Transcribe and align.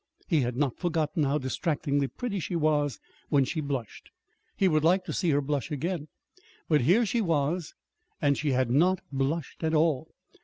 He 0.27 0.41
had 0.41 0.57
not 0.57 0.79
forgotten 0.79 1.21
how 1.25 1.37
distractingly 1.37 2.07
pretty 2.07 2.39
she 2.39 2.55
was 2.55 2.99
when 3.29 3.45
she 3.45 3.61
blushed. 3.61 4.09
He 4.57 4.67
would 4.67 4.83
like 4.83 5.05
to 5.05 5.13
see 5.13 5.29
her 5.29 5.41
blush 5.41 5.69
again. 5.69 6.07
But 6.67 6.81
here 6.81 7.05
she 7.05 7.21
was 7.21 7.75
and 8.19 8.35
she 8.35 8.49
had 8.53 8.71
not 8.71 9.01
blushed 9.11 9.63
at 9.63 9.75
all. 9.75 10.07